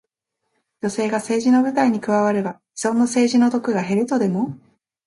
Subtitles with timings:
[0.81, 4.57] 女性が政治の舞台に加われば、既存の政治の毒が減るとでも？